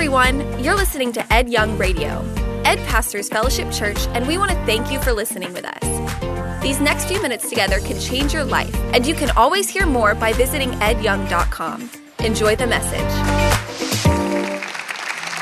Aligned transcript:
everyone. 0.00 0.64
You're 0.64 0.76
listening 0.76 1.12
to 1.12 1.30
Ed 1.30 1.50
Young 1.50 1.76
Radio. 1.76 2.24
Ed 2.64 2.78
pastors 2.88 3.28
Fellowship 3.28 3.70
Church, 3.70 3.98
and 4.14 4.26
we 4.26 4.38
want 4.38 4.50
to 4.50 4.56
thank 4.64 4.90
you 4.90 4.98
for 4.98 5.12
listening 5.12 5.52
with 5.52 5.66
us. 5.66 6.62
These 6.62 6.80
next 6.80 7.04
few 7.04 7.20
minutes 7.20 7.50
together 7.50 7.80
can 7.80 8.00
change 8.00 8.32
your 8.32 8.44
life, 8.44 8.74
and 8.94 9.06
you 9.06 9.12
can 9.12 9.28
always 9.32 9.68
hear 9.68 9.84
more 9.84 10.14
by 10.14 10.32
visiting 10.32 10.70
edyoung.com. 10.70 11.90
Enjoy 12.20 12.56
the 12.56 12.66
message. 12.66 13.12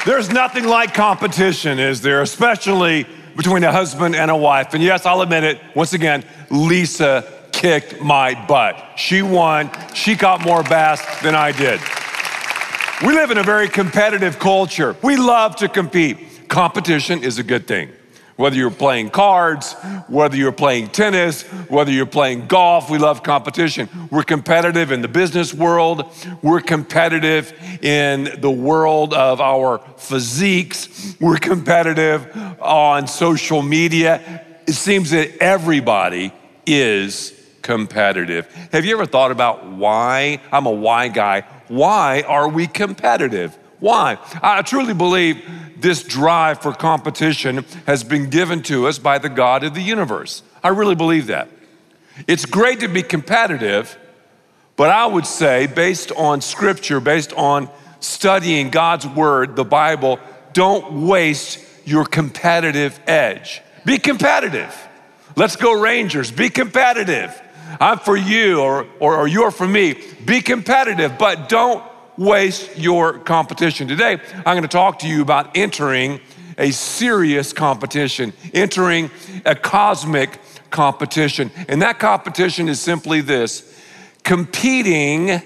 There's 0.05 0.29
nothing 0.29 0.65
like 0.65 0.93
competition, 0.93 1.79
is 1.79 2.01
there? 2.01 2.23
Especially 2.23 3.07
between 3.37 3.63
a 3.63 3.71
husband 3.71 4.17
and 4.17 4.29
a 4.29 4.37
wife. 4.37 4.75
And 4.75 4.83
yes, 4.83 5.07
I'll 5.07 5.21
admit 5.21 5.45
it, 5.45 5.61
once 5.77 5.93
again, 5.93 6.25
Lisa 6.51 7.33
kicked 7.53 8.01
my 8.01 8.35
butt. 8.47 8.75
She 8.97 9.23
won, 9.23 9.71
she 9.95 10.17
caught 10.17 10.41
more 10.41 10.65
bass 10.65 11.01
than 11.23 11.37
I 11.37 11.53
did. 11.53 11.81
We 13.01 13.15
live 13.15 13.31
in 13.31 13.39
a 13.39 13.45
very 13.45 13.69
competitive 13.69 14.41
culture. 14.41 14.97
We 15.03 15.17
love 15.17 15.55
to 15.57 15.69
compete. 15.69 16.49
Competition 16.49 17.23
is 17.23 17.39
a 17.39 17.45
good 17.45 17.69
thing. 17.69 17.91
Whether 18.35 18.57
you're 18.57 18.73
playing 18.73 19.11
cards, 19.11 19.75
whether 20.09 20.37
you're 20.37 20.51
playing 20.51 20.89
tennis, 20.89 21.43
whether 21.69 21.93
you're 21.93 22.07
playing 22.07 22.49
golf, 22.49 22.91
we 22.91 22.99
love 22.99 23.23
competition. 23.23 23.89
We're 24.11 24.25
competitive 24.25 24.91
in 24.91 25.03
the 25.03 25.09
business 25.09 25.55
world, 25.55 26.13
we're 26.43 26.61
competitive 26.61 27.53
in 27.85 28.41
the 28.41 28.51
world 28.51 29.15
of 29.15 29.41
our 29.41 29.79
physiques, 29.97 31.17
we're 31.21 31.39
competitive 31.39 32.37
on 32.61 33.07
social 33.07 33.63
media. 33.63 34.45
It 34.67 34.75
seems 34.75 35.11
that 35.11 35.39
everybody 35.41 36.33
is 36.67 37.33
competitive. 37.63 38.53
Have 38.73 38.85
you 38.85 38.97
ever 38.97 39.07
thought 39.07 39.31
about 39.31 39.67
why? 39.67 40.41
I'm 40.51 40.67
a 40.67 40.73
why 40.73 41.09
guy. 41.09 41.45
Why 41.69 42.23
are 42.23 42.49
we 42.49 42.67
competitive? 42.67 43.57
Why? 43.81 44.19
I 44.43 44.63
truly 44.63 44.95
believe 44.95 45.45
this 45.77 46.03
drive 46.03 46.61
for 46.61 46.73
competition 46.73 47.65
has 47.87 48.03
been 48.03 48.31
given 48.31 48.63
to 48.65 48.89
us 48.89 48.99
by 48.99 49.19
the 49.19 49.29
God 49.29 49.63
of 49.63 49.75
the 49.75 49.83
universe. 49.83 50.43
I 50.63 50.69
really 50.69 50.97
believe 50.97 51.29
that. 51.29 51.49
It's 52.27 52.45
great 52.45 52.81
to 52.81 52.89
be 52.89 53.03
competitive, 53.03 53.97
but 54.77 54.91
I 54.91 55.07
would 55.07 55.27
say, 55.27 55.69
based 55.69 56.11
on 56.13 56.41
scripture, 56.41 56.99
based 56.99 57.33
on 57.35 57.71
studying 58.01 58.71
God's 58.71 59.07
word, 59.07 59.55
the 59.55 59.65
Bible, 59.65 60.19
don't 60.53 61.07
waste 61.07 61.65
your 61.85 62.05
competitive 62.05 62.99
edge. 63.07 63.63
Be 63.85 63.99
competitive. 63.99 64.75
Let's 65.37 65.57
go, 65.57 65.81
Rangers. 65.81 66.33
Be 66.33 66.51
competitive. 66.51 67.41
I'm 67.81 67.99
for 67.99 68.17
you, 68.17 68.61
or, 68.61 68.87
or, 69.01 69.17
or 69.17 69.29
you're 69.29 69.51
for 69.51 69.67
me. 69.67 69.97
Be 70.25 70.41
competitive, 70.41 71.19
but 71.19 71.49
don't 71.49 71.83
waste 72.17 72.77
your 72.77 73.19
competition. 73.19 73.89
Today, 73.89 74.21
I'm 74.35 74.55
going 74.55 74.63
to 74.63 74.69
talk 74.69 74.99
to 75.01 75.09
you 75.09 75.23
about 75.23 75.57
entering 75.57 76.21
a 76.59 76.73
serious 76.73 77.53
competition, 77.53 78.33
entering 78.53 79.11
a 79.47 79.55
cosmic 79.55 80.41
competition. 80.71 81.51
And 81.69 81.81
that 81.83 81.99
competition 81.99 82.69
is 82.69 82.81
simply 82.81 83.21
this 83.21 83.75
competing 84.25 85.41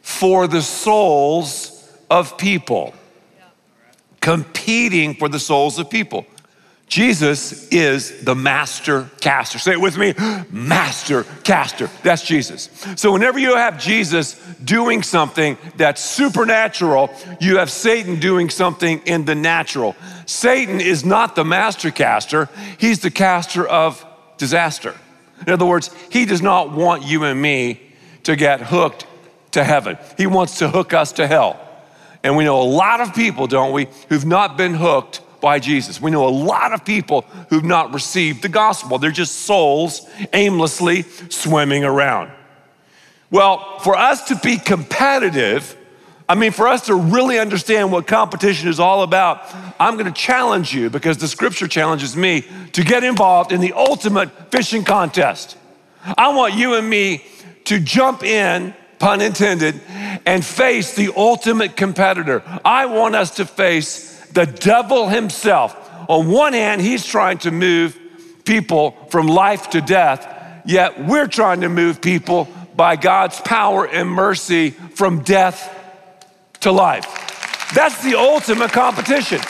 for 0.00 0.46
the 0.46 0.62
souls 0.62 1.92
of 2.08 2.38
people. 2.38 2.94
Competing 4.20 5.14
for 5.14 5.28
the 5.28 5.38
souls 5.38 5.78
of 5.78 5.90
people. 5.90 6.24
Jesus 6.88 7.68
is 7.68 8.22
the 8.22 8.34
master 8.34 9.10
caster. 9.20 9.58
Say 9.58 9.72
it 9.72 9.80
with 9.80 9.98
me 9.98 10.14
master 10.50 11.24
caster. 11.44 11.90
That's 12.02 12.22
Jesus. 12.22 12.70
So, 12.96 13.12
whenever 13.12 13.38
you 13.38 13.56
have 13.56 13.78
Jesus 13.78 14.34
doing 14.64 15.02
something 15.02 15.58
that's 15.76 16.02
supernatural, 16.02 17.10
you 17.40 17.58
have 17.58 17.70
Satan 17.70 18.20
doing 18.20 18.48
something 18.48 19.02
in 19.04 19.26
the 19.26 19.34
natural. 19.34 19.96
Satan 20.24 20.80
is 20.80 21.04
not 21.04 21.36
the 21.36 21.44
master 21.44 21.90
caster, 21.90 22.48
he's 22.78 23.00
the 23.00 23.10
caster 23.10 23.66
of 23.66 24.04
disaster. 24.38 24.94
In 25.46 25.52
other 25.52 25.66
words, 25.66 25.94
he 26.10 26.24
does 26.24 26.42
not 26.42 26.72
want 26.72 27.04
you 27.04 27.24
and 27.24 27.40
me 27.40 27.80
to 28.24 28.34
get 28.34 28.60
hooked 28.60 29.06
to 29.52 29.62
heaven, 29.62 29.98
he 30.16 30.26
wants 30.26 30.58
to 30.58 30.68
hook 30.68 30.94
us 30.94 31.12
to 31.12 31.26
hell. 31.26 31.60
And 32.24 32.36
we 32.36 32.44
know 32.44 32.60
a 32.60 32.64
lot 32.64 33.00
of 33.00 33.14
people, 33.14 33.46
don't 33.46 33.72
we, 33.72 33.88
who've 34.08 34.26
not 34.26 34.56
been 34.56 34.74
hooked 34.74 35.20
by 35.40 35.58
Jesus. 35.58 36.00
We 36.00 36.10
know 36.10 36.26
a 36.26 36.30
lot 36.30 36.72
of 36.72 36.84
people 36.84 37.22
who've 37.50 37.64
not 37.64 37.92
received 37.92 38.42
the 38.42 38.48
gospel. 38.48 38.98
They're 38.98 39.10
just 39.10 39.42
souls 39.42 40.08
aimlessly 40.32 41.02
swimming 41.28 41.84
around. 41.84 42.30
Well, 43.30 43.78
for 43.80 43.96
us 43.96 44.28
to 44.28 44.36
be 44.36 44.56
competitive, 44.56 45.76
I 46.28 46.34
mean, 46.34 46.52
for 46.52 46.68
us 46.68 46.86
to 46.86 46.94
really 46.94 47.38
understand 47.38 47.90
what 47.92 48.06
competition 48.06 48.68
is 48.68 48.80
all 48.80 49.02
about, 49.02 49.54
I'm 49.80 49.96
gonna 49.96 50.12
challenge 50.12 50.74
you 50.74 50.90
because 50.90 51.18
the 51.18 51.28
scripture 51.28 51.68
challenges 51.68 52.16
me 52.16 52.44
to 52.72 52.84
get 52.84 53.04
involved 53.04 53.52
in 53.52 53.60
the 53.60 53.72
ultimate 53.72 54.30
fishing 54.50 54.84
contest. 54.84 55.56
I 56.16 56.34
want 56.34 56.54
you 56.54 56.74
and 56.74 56.88
me 56.88 57.24
to 57.64 57.80
jump 57.80 58.22
in, 58.22 58.74
pun 58.98 59.20
intended, 59.20 59.80
and 60.26 60.44
face 60.44 60.94
the 60.94 61.12
ultimate 61.16 61.76
competitor. 61.76 62.42
I 62.64 62.86
want 62.86 63.14
us 63.14 63.36
to 63.36 63.44
face 63.44 64.07
the 64.32 64.46
devil 64.46 65.08
himself. 65.08 65.76
On 66.08 66.28
one 66.28 66.52
hand, 66.52 66.80
he's 66.80 67.04
trying 67.04 67.38
to 67.38 67.50
move 67.50 67.98
people 68.44 68.92
from 69.10 69.26
life 69.26 69.70
to 69.70 69.80
death, 69.80 70.62
yet 70.64 71.04
we're 71.04 71.26
trying 71.26 71.60
to 71.60 71.68
move 71.68 72.00
people 72.00 72.48
by 72.74 72.96
God's 72.96 73.40
power 73.40 73.86
and 73.86 74.08
mercy 74.08 74.70
from 74.70 75.22
death 75.22 75.74
to 76.60 76.72
life. 76.72 77.04
That's 77.74 78.02
the 78.02 78.14
ultimate 78.14 78.72
competition. 78.72 79.40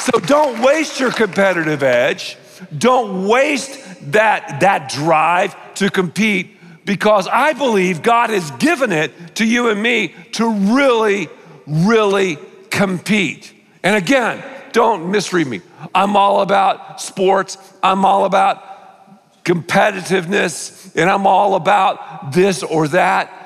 So 0.00 0.18
don't 0.18 0.60
waste 0.62 0.98
your 0.98 1.12
competitive 1.12 1.82
edge. 1.82 2.36
Don't 2.76 3.28
waste 3.28 4.12
that, 4.12 4.60
that 4.60 4.90
drive 4.90 5.54
to 5.74 5.90
compete 5.90 6.58
because 6.84 7.28
I 7.28 7.52
believe 7.52 8.02
God 8.02 8.30
has 8.30 8.50
given 8.52 8.90
it 8.90 9.36
to 9.36 9.46
you 9.46 9.68
and 9.68 9.80
me 9.80 10.14
to 10.32 10.50
really, 10.50 11.28
really 11.66 12.38
compete. 12.70 13.51
And 13.82 13.96
again, 13.96 14.42
don't 14.72 15.10
misread 15.10 15.46
me. 15.46 15.60
I'm 15.94 16.16
all 16.16 16.40
about 16.40 17.00
sports, 17.00 17.58
I'm 17.82 18.04
all 18.04 18.24
about 18.24 19.44
competitiveness, 19.44 20.94
and 20.96 21.10
I'm 21.10 21.26
all 21.26 21.54
about 21.54 22.32
this 22.32 22.62
or 22.62 22.88
that. 22.88 23.38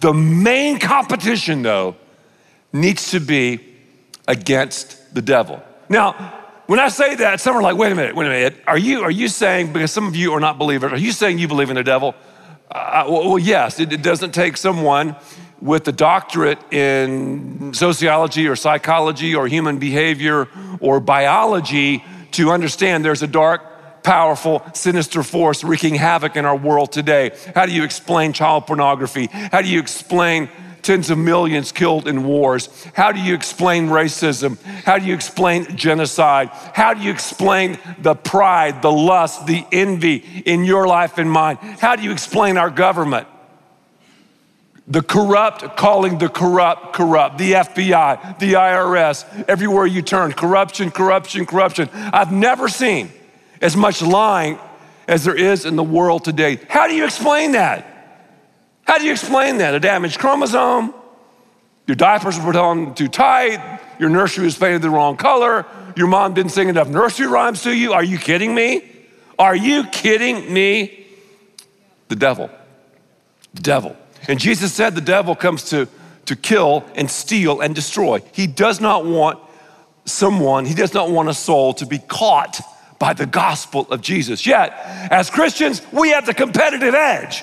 The 0.00 0.12
main 0.12 0.78
competition, 0.78 1.62
though, 1.62 1.96
needs 2.72 3.10
to 3.12 3.20
be 3.20 3.60
against 4.28 5.14
the 5.14 5.22
devil. 5.22 5.62
Now, 5.88 6.34
when 6.66 6.78
I 6.78 6.88
say 6.88 7.14
that, 7.14 7.40
some 7.40 7.56
are 7.56 7.62
like, 7.62 7.76
wait 7.78 7.90
a 7.90 7.94
minute, 7.94 8.14
wait 8.14 8.26
a 8.26 8.28
minute. 8.28 8.62
Are 8.66 8.76
you, 8.76 9.00
are 9.02 9.10
you 9.10 9.28
saying, 9.28 9.72
because 9.72 9.90
some 9.90 10.06
of 10.06 10.14
you 10.14 10.34
are 10.34 10.40
not 10.40 10.58
believers, 10.58 10.92
are 10.92 10.98
you 10.98 11.12
saying 11.12 11.38
you 11.38 11.48
believe 11.48 11.70
in 11.70 11.76
the 11.76 11.82
devil? 11.82 12.14
Uh, 12.70 13.06
well, 13.08 13.38
yes, 13.38 13.80
it, 13.80 13.90
it 13.90 14.02
doesn't 14.02 14.32
take 14.32 14.58
someone 14.58 15.16
with 15.60 15.88
a 15.88 15.92
doctorate 15.92 16.58
in 16.72 17.72
sociology 17.74 18.48
or 18.48 18.56
psychology 18.56 19.34
or 19.34 19.46
human 19.46 19.78
behavior 19.78 20.48
or 20.80 21.00
biology 21.00 22.04
to 22.32 22.50
understand 22.50 23.04
there's 23.04 23.22
a 23.22 23.26
dark, 23.26 24.02
powerful, 24.02 24.62
sinister 24.74 25.22
force 25.22 25.64
wreaking 25.64 25.94
havoc 25.94 26.36
in 26.36 26.44
our 26.44 26.56
world 26.56 26.92
today. 26.92 27.32
How 27.54 27.66
do 27.66 27.72
you 27.72 27.82
explain 27.82 28.32
child 28.32 28.66
pornography? 28.66 29.26
How 29.26 29.62
do 29.62 29.68
you 29.68 29.80
explain 29.80 30.48
tens 30.82 31.10
of 31.10 31.18
millions 31.18 31.72
killed 31.72 32.06
in 32.06 32.24
wars? 32.24 32.68
How 32.94 33.12
do 33.12 33.20
you 33.20 33.34
explain 33.34 33.88
racism? 33.88 34.60
How 34.62 34.98
do 34.98 35.06
you 35.06 35.14
explain 35.14 35.76
genocide? 35.76 36.48
How 36.72 36.94
do 36.94 37.02
you 37.02 37.10
explain 37.10 37.78
the 37.98 38.14
pride, 38.14 38.80
the 38.80 38.92
lust, 38.92 39.46
the 39.46 39.66
envy 39.72 40.42
in 40.46 40.64
your 40.64 40.86
life 40.86 41.18
and 41.18 41.30
mine? 41.30 41.56
How 41.56 41.96
do 41.96 42.02
you 42.02 42.12
explain 42.12 42.56
our 42.56 42.70
government? 42.70 43.26
The 44.90 45.02
corrupt 45.02 45.76
calling 45.76 46.16
the 46.16 46.30
corrupt 46.30 46.94
corrupt, 46.94 47.36
the 47.36 47.52
FBI, 47.52 48.38
the 48.38 48.54
IRS, 48.54 49.44
everywhere 49.46 49.84
you 49.84 50.00
turn, 50.00 50.32
corruption, 50.32 50.90
corruption, 50.90 51.44
corruption. 51.44 51.90
I've 51.92 52.32
never 52.32 52.68
seen 52.68 53.12
as 53.60 53.76
much 53.76 54.00
lying 54.00 54.58
as 55.06 55.24
there 55.24 55.36
is 55.36 55.66
in 55.66 55.76
the 55.76 55.82
world 55.82 56.24
today. 56.24 56.58
How 56.68 56.88
do 56.88 56.94
you 56.94 57.04
explain 57.04 57.52
that? 57.52 57.84
How 58.84 58.96
do 58.96 59.04
you 59.04 59.12
explain 59.12 59.58
that? 59.58 59.74
A 59.74 59.80
damaged 59.80 60.18
chromosome? 60.18 60.94
Your 61.86 61.94
diapers 61.94 62.38
were 62.38 62.44
put 62.44 62.56
on 62.56 62.94
too 62.94 63.08
tight? 63.08 63.80
Your 63.98 64.08
nursery 64.08 64.44
was 64.44 64.56
painted 64.56 64.80
the 64.80 64.90
wrong 64.90 65.18
color? 65.18 65.66
Your 65.96 66.06
mom 66.06 66.32
didn't 66.32 66.52
sing 66.52 66.70
enough 66.70 66.88
nursery 66.88 67.26
rhymes 67.26 67.62
to 67.64 67.76
you? 67.76 67.92
Are 67.92 68.04
you 68.04 68.16
kidding 68.16 68.54
me? 68.54 68.84
Are 69.38 69.54
you 69.54 69.84
kidding 69.84 70.50
me? 70.52 71.06
The 72.08 72.16
devil. 72.16 72.50
The 73.52 73.62
devil. 73.62 73.96
And 74.28 74.38
Jesus 74.38 74.72
said 74.74 74.94
the 74.94 75.00
devil 75.00 75.34
comes 75.34 75.70
to, 75.70 75.88
to 76.26 76.36
kill 76.36 76.84
and 76.94 77.10
steal 77.10 77.60
and 77.60 77.74
destroy. 77.74 78.22
He 78.32 78.46
does 78.46 78.80
not 78.80 79.06
want 79.06 79.40
someone, 80.04 80.64
he 80.66 80.74
does 80.74 80.94
not 80.94 81.10
want 81.10 81.28
a 81.28 81.34
soul 81.34 81.74
to 81.74 81.86
be 81.86 81.98
caught 81.98 82.60
by 82.98 83.14
the 83.14 83.26
gospel 83.26 83.86
of 83.90 84.02
Jesus. 84.02 84.46
Yet, 84.46 84.72
as 85.10 85.30
Christians, 85.30 85.82
we 85.92 86.10
have 86.10 86.26
the 86.26 86.34
competitive 86.34 86.94
edge. 86.94 87.42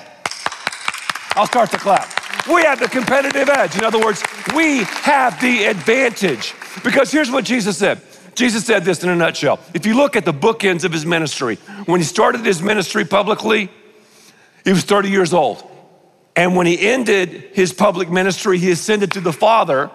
I'll 1.34 1.46
start 1.46 1.70
the 1.70 1.78
clap. 1.78 2.08
We 2.48 2.62
have 2.62 2.78
the 2.78 2.88
competitive 2.88 3.48
edge. 3.48 3.76
In 3.76 3.84
other 3.84 3.98
words, 3.98 4.22
we 4.54 4.84
have 4.84 5.40
the 5.40 5.64
advantage. 5.64 6.54
Because 6.84 7.10
here's 7.10 7.30
what 7.30 7.44
Jesus 7.44 7.76
said 7.76 8.00
Jesus 8.34 8.66
said 8.66 8.84
this 8.84 9.02
in 9.02 9.08
a 9.08 9.16
nutshell. 9.16 9.58
If 9.74 9.86
you 9.86 9.94
look 9.94 10.14
at 10.14 10.24
the 10.24 10.32
bookends 10.32 10.84
of 10.84 10.92
his 10.92 11.06
ministry, 11.06 11.56
when 11.86 12.00
he 12.00 12.04
started 12.04 12.44
his 12.44 12.62
ministry 12.62 13.04
publicly, 13.04 13.70
he 14.64 14.70
was 14.70 14.84
30 14.84 15.08
years 15.08 15.32
old. 15.32 15.64
And 16.36 16.54
when 16.54 16.66
he 16.66 16.78
ended 16.78 17.30
his 17.54 17.72
public 17.72 18.10
ministry, 18.10 18.58
he 18.58 18.70
ascended 18.70 19.12
to 19.12 19.20
the 19.22 19.32
Father. 19.32 19.90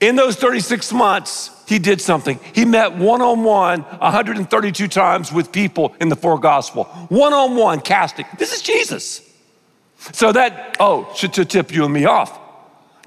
In 0.00 0.16
those 0.16 0.34
36 0.34 0.92
months, 0.92 1.50
he 1.68 1.78
did 1.78 2.00
something. 2.00 2.40
He 2.52 2.64
met 2.64 2.96
one 2.96 3.22
on 3.22 3.44
one 3.44 3.82
132 3.82 4.88
times 4.88 5.32
with 5.32 5.52
people 5.52 5.94
in 6.00 6.08
the 6.08 6.16
four 6.16 6.38
gospel. 6.38 6.84
One 7.08 7.32
on 7.32 7.54
one 7.54 7.80
casting. 7.80 8.26
This 8.36 8.52
is 8.52 8.60
Jesus. 8.60 9.22
So 10.12 10.32
that, 10.32 10.76
oh, 10.80 11.10
should 11.14 11.32
to 11.34 11.44
tip 11.44 11.72
you 11.72 11.84
and 11.84 11.94
me 11.94 12.04
off. 12.04 12.40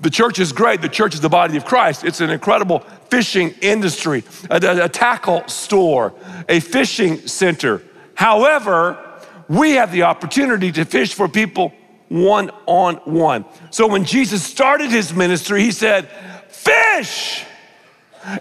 The 0.01 0.09
church 0.09 0.39
is 0.39 0.51
great. 0.51 0.81
The 0.81 0.89
church 0.89 1.13
is 1.13 1.21
the 1.21 1.29
body 1.29 1.57
of 1.57 1.65
Christ. 1.65 2.03
It's 2.03 2.21
an 2.21 2.29
incredible 2.29 2.79
fishing 3.09 3.53
industry, 3.61 4.23
a, 4.49 4.85
a 4.85 4.89
tackle 4.89 5.47
store, 5.47 6.13
a 6.47 6.59
fishing 6.59 7.27
center. 7.27 7.81
However, 8.15 9.03
we 9.49 9.71
have 9.71 9.91
the 9.91 10.03
opportunity 10.03 10.71
to 10.71 10.85
fish 10.85 11.13
for 11.13 11.27
people 11.27 11.73
one 12.09 12.51
on 12.65 12.95
one. 13.05 13.45
So 13.69 13.87
when 13.87 14.05
Jesus 14.05 14.43
started 14.43 14.89
his 14.89 15.13
ministry, 15.13 15.61
he 15.61 15.71
said, 15.71 16.09
Fish! 16.49 17.43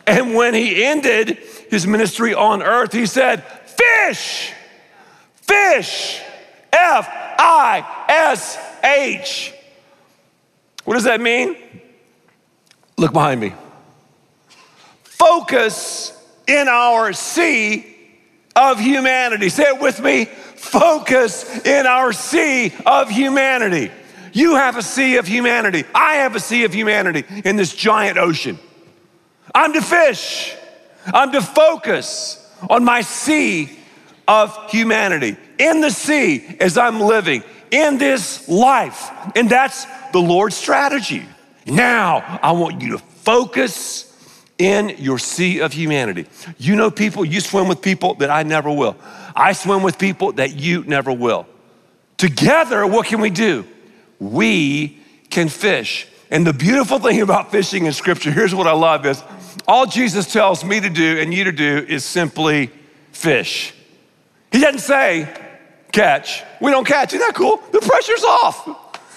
And 0.06 0.34
when 0.34 0.54
he 0.54 0.84
ended 0.84 1.38
his 1.70 1.86
ministry 1.86 2.34
on 2.34 2.62
earth, 2.62 2.92
he 2.92 3.06
said, 3.06 3.44
Fish! 3.44 4.52
Fish! 5.34 6.20
F 6.72 7.08
I 7.38 8.06
S 8.08 8.58
H. 8.84 9.52
What 10.84 10.94
does 10.94 11.04
that 11.04 11.20
mean? 11.20 11.56
Look 12.96 13.12
behind 13.12 13.40
me. 13.40 13.54
Focus 15.02 16.12
in 16.46 16.68
our 16.68 17.12
sea 17.12 17.95
of 18.56 18.80
humanity. 18.80 19.50
Say 19.50 19.64
it 19.64 19.80
with 19.80 20.00
me. 20.00 20.24
Focus 20.24 21.64
in 21.64 21.86
our 21.86 22.12
sea 22.12 22.74
of 22.84 23.10
humanity. 23.10 23.92
You 24.32 24.56
have 24.56 24.76
a 24.76 24.82
sea 24.82 25.16
of 25.16 25.26
humanity. 25.26 25.84
I 25.94 26.16
have 26.16 26.34
a 26.34 26.40
sea 26.40 26.64
of 26.64 26.74
humanity 26.74 27.24
in 27.44 27.56
this 27.56 27.74
giant 27.74 28.18
ocean. 28.18 28.58
I'm 29.54 29.72
to 29.74 29.80
fish. 29.80 30.54
I'm 31.06 31.30
to 31.32 31.40
focus 31.40 32.42
on 32.68 32.84
my 32.84 33.02
sea 33.02 33.78
of 34.26 34.70
humanity. 34.70 35.36
In 35.58 35.80
the 35.80 35.90
sea 35.90 36.56
as 36.60 36.76
I'm 36.76 37.00
living 37.00 37.44
in 37.70 37.98
this 37.98 38.48
life. 38.48 39.10
And 39.34 39.48
that's 39.48 39.86
the 40.12 40.18
Lord's 40.18 40.56
strategy. 40.56 41.24
Now, 41.66 42.38
I 42.42 42.52
want 42.52 42.80
you 42.80 42.92
to 42.92 42.98
focus 42.98 44.05
in 44.58 44.90
your 44.98 45.18
sea 45.18 45.60
of 45.60 45.72
humanity. 45.72 46.26
You 46.58 46.76
know 46.76 46.90
people, 46.90 47.24
you 47.24 47.40
swim 47.40 47.68
with 47.68 47.82
people 47.82 48.14
that 48.14 48.30
I 48.30 48.42
never 48.42 48.70
will. 48.70 48.96
I 49.34 49.52
swim 49.52 49.82
with 49.82 49.98
people 49.98 50.32
that 50.32 50.56
you 50.56 50.84
never 50.84 51.12
will. 51.12 51.46
Together, 52.16 52.86
what 52.86 53.06
can 53.06 53.20
we 53.20 53.30
do? 53.30 53.66
We 54.18 54.98
can 55.28 55.48
fish. 55.48 56.08
And 56.30 56.46
the 56.46 56.52
beautiful 56.52 56.98
thing 56.98 57.20
about 57.20 57.50
fishing 57.50 57.86
in 57.86 57.92
scripture, 57.92 58.30
here's 58.30 58.54
what 58.54 58.66
I 58.66 58.72
love 58.72 59.04
is 59.04 59.22
all 59.68 59.86
Jesus 59.86 60.32
tells 60.32 60.64
me 60.64 60.80
to 60.80 60.88
do 60.88 61.18
and 61.18 61.34
you 61.34 61.44
to 61.44 61.52
do 61.52 61.84
is 61.88 62.04
simply 62.04 62.70
fish. 63.12 63.74
He 64.50 64.60
doesn't 64.60 64.80
say 64.80 65.28
catch. 65.92 66.42
We 66.60 66.70
don't 66.70 66.86
catch. 66.86 67.12
Isn't 67.12 67.26
that 67.26 67.34
cool? 67.34 67.58
The 67.72 67.80
pressure's 67.80 68.24
off. 68.24 68.66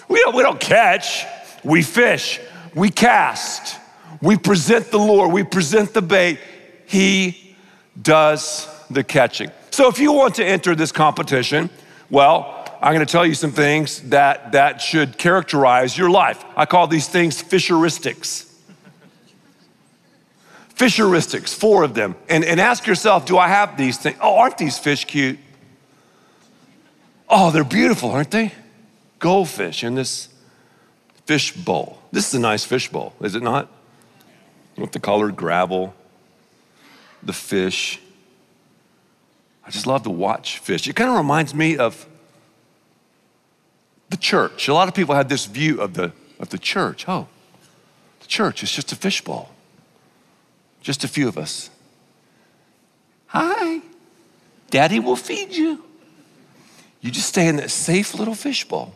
We 0.10 0.20
don't, 0.22 0.36
we 0.36 0.44
don't 0.44 0.60
catch. 0.60 1.26
We 1.64 1.82
fish. 1.82 2.40
We 2.74 2.90
cast. 2.90 3.78
We 4.22 4.38
present 4.38 4.92
the 4.92 4.98
lure, 4.98 5.28
We 5.28 5.44
present 5.44 5.94
the 5.94 6.02
bait. 6.02 6.40
He 6.86 7.56
does 8.00 8.68
the 8.90 9.04
catching. 9.04 9.52
So 9.72 9.88
if 9.88 10.00
you 10.00 10.12
want 10.12 10.36
to 10.36 10.46
enter 10.46 10.76
this 10.76 10.92
competition, 10.92 11.70
well, 12.10 12.66
I'm 12.82 12.94
going 12.94 13.06
to 13.06 13.12
tell 13.12 13.26
you 13.26 13.34
some 13.34 13.52
things 13.52 14.02
that, 14.10 14.54
that 14.54 14.82
should 14.82 15.18
characterize 15.18 15.98
your 15.98 16.10
life. 16.10 16.44
I 16.56 16.66
call 16.66 16.88
these 16.88 17.08
things 17.08 17.42
fisheristics. 17.42 18.46
Fisheristics, 20.76 21.54
four 21.54 21.84
of 21.84 21.94
them. 21.94 22.16
And, 22.30 22.46
and 22.46 22.60
ask 22.60 22.88
yourself, 22.88 23.26
do 23.26 23.38
I 23.38 23.50
have 23.50 23.78
these 23.78 23.98
things? 23.98 24.18
Oh, 24.22 24.38
aren't 24.38 24.58
these 24.58 24.80
fish 24.80 25.06
cute? 25.06 25.38
Oh, 27.28 27.52
they're 27.52 27.66
beautiful, 27.66 28.12
aren't 28.12 28.32
they? 28.32 28.54
Goldfish 29.20 29.84
in 29.84 29.96
this 29.96 30.30
fish 31.26 31.52
bowl. 31.52 32.00
This 32.12 32.30
is 32.30 32.34
a 32.34 32.40
nice 32.40 32.64
fish 32.64 32.90
bowl, 32.90 33.14
is 33.22 33.36
it 33.36 33.44
not? 33.44 33.70
With 34.80 34.92
the 34.92 35.00
colored 35.00 35.36
gravel, 35.36 35.94
the 37.22 37.34
fish. 37.34 38.00
I 39.66 39.72
just 39.72 39.86
love 39.86 40.04
to 40.04 40.10
watch 40.10 40.60
fish. 40.60 40.88
It 40.88 40.96
kind 40.96 41.10
of 41.10 41.18
reminds 41.18 41.54
me 41.54 41.78
of 41.78 42.08
the 44.10 44.18
church. 44.18 44.68
A 44.68 44.74
lot 44.74 44.88
of 44.88 44.94
people 44.94 45.16
have 45.16 45.30
this 45.30 45.46
view 45.46 45.82
of 45.82 45.94
the, 45.94 46.12
of 46.40 46.50
the 46.50 46.58
church. 46.58 47.06
Oh, 47.08 47.28
the 48.20 48.28
church 48.28 48.64
is 48.64 48.72
just 48.72 48.92
a 48.92 48.96
fishbowl. 48.96 49.50
Just 50.82 51.04
a 51.04 51.08
few 51.08 51.28
of 51.28 51.38
us. 51.38 51.70
Hi, 53.28 53.82
daddy 54.72 55.00
will 55.00 55.16
feed 55.16 55.56
you. 55.56 55.84
You 57.02 57.12
just 57.12 57.28
stay 57.28 57.48
in 57.48 57.58
that 57.58 57.70
safe 57.70 58.16
little 58.16 58.34
fishbowl. 58.34 58.96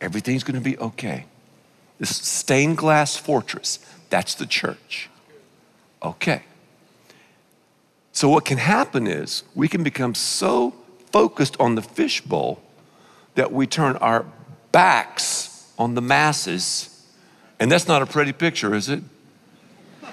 Everything's 0.00 0.44
gonna 0.44 0.60
be 0.60 0.76
okay. 0.78 1.26
This 1.98 2.16
stained 2.16 2.76
glass 2.76 3.16
fortress, 3.16 3.78
that's 4.10 4.34
the 4.34 4.46
church. 4.46 5.08
Okay. 6.02 6.42
So, 8.12 8.28
what 8.28 8.44
can 8.44 8.58
happen 8.58 9.06
is 9.06 9.42
we 9.54 9.68
can 9.68 9.82
become 9.82 10.14
so 10.14 10.74
focused 11.10 11.56
on 11.58 11.74
the 11.74 11.82
fishbowl 11.82 12.60
that 13.34 13.52
we 13.52 13.66
turn 13.66 13.96
our 13.96 14.24
backs 14.72 15.72
on 15.78 15.94
the 15.94 16.00
masses. 16.00 16.90
And 17.58 17.70
that's 17.70 17.88
not 17.88 18.02
a 18.02 18.06
pretty 18.06 18.32
picture, 18.32 18.74
is 18.74 18.88
it? 18.88 19.02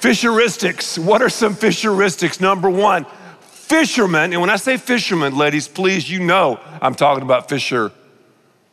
Fisheristics. 0.00 0.98
What 0.98 1.22
are 1.22 1.28
some 1.28 1.54
fisheristics? 1.54 2.40
Number 2.40 2.70
one, 2.70 3.06
fishermen. 3.40 4.32
And 4.32 4.40
when 4.40 4.50
I 4.50 4.56
say 4.56 4.76
fishermen, 4.76 5.36
ladies, 5.36 5.68
please, 5.68 6.10
you 6.10 6.20
know 6.20 6.60
I'm 6.80 6.94
talking 6.94 7.22
about 7.22 7.48
fisher 7.48 7.92